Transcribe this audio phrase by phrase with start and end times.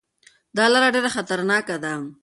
[0.57, 1.93] دا لاره ډېره خطرناکه ده.